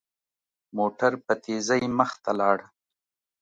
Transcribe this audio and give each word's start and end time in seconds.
موټر 0.77 1.11
په 1.25 1.33
تېزۍ 1.43 1.83
مخ 1.97 2.11
ته 2.23 2.31
لاړ. 2.39 2.57